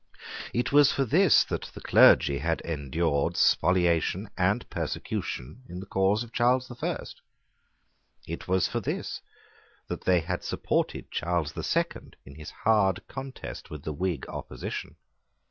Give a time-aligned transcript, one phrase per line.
[0.51, 6.23] It was for this that the clergy had endured spoliation and persecution in the cause
[6.23, 7.21] of Charles the First.
[8.27, 9.21] It was for this
[9.89, 14.95] that they had supported Charles the Second in his hard contest with the Whig opposition.